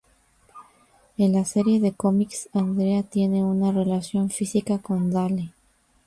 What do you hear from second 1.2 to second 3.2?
la serie de cómics, Andrea